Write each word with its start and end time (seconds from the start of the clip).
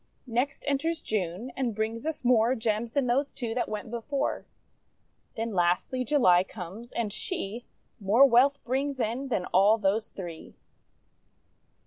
Next 0.25 0.65
enters 0.67 0.99
June, 0.99 1.51
and 1.55 1.75
brings 1.75 2.07
us 2.07 2.25
more 2.25 2.55
Gems 2.55 2.93
than 2.93 3.05
those 3.05 3.31
two 3.31 3.53
that 3.53 3.69
went 3.69 3.91
before. 3.91 4.47
Then, 5.35 5.53
lastly, 5.53 6.03
July 6.03 6.43
comes, 6.43 6.91
and 6.91 7.13
she 7.13 7.67
More 7.99 8.25
wealth 8.25 8.63
brings 8.63 8.99
in 8.99 9.27
than 9.27 9.45
all 9.53 9.77
those 9.77 10.09
three. 10.09 10.55